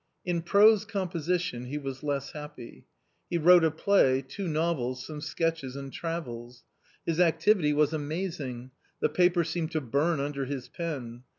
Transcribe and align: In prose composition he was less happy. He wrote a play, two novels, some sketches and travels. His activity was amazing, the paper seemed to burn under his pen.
In 0.25 0.41
prose 0.41 0.83
composition 0.83 1.65
he 1.65 1.77
was 1.77 2.01
less 2.01 2.31
happy. 2.31 2.87
He 3.29 3.37
wrote 3.37 3.63
a 3.63 3.69
play, 3.69 4.23
two 4.23 4.47
novels, 4.47 5.05
some 5.05 5.21
sketches 5.21 5.75
and 5.75 5.93
travels. 5.93 6.63
His 7.05 7.19
activity 7.19 7.71
was 7.71 7.93
amazing, 7.93 8.71
the 8.99 9.09
paper 9.09 9.43
seemed 9.43 9.69
to 9.73 9.79
burn 9.81 10.19
under 10.19 10.45
his 10.45 10.67
pen. 10.69 11.21